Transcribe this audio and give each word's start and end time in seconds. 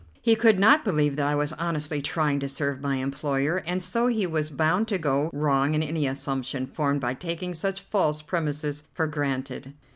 He 0.19 0.35
could 0.35 0.57
not 0.57 0.83
believe 0.83 1.15
that 1.17 1.27
I 1.27 1.35
was 1.35 1.53
honestly 1.59 2.01
trying 2.01 2.39
to 2.39 2.49
serve 2.49 2.81
my 2.81 2.95
employer, 2.95 3.57
and 3.67 3.83
so 3.83 4.07
he 4.07 4.25
was 4.25 4.49
bound 4.49 4.87
to 4.87 4.97
go 4.97 5.29
wrong 5.31 5.75
in 5.75 5.83
any 5.83 6.07
assumption 6.07 6.65
formed 6.65 6.99
by 6.99 7.13
taking 7.13 7.53
such 7.53 7.81
false 7.81 8.23
premises 8.23 8.81
for 8.95 9.05
granted. 9.05 9.73